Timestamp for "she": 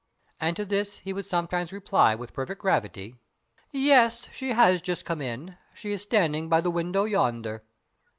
4.31-4.53, 5.75-5.91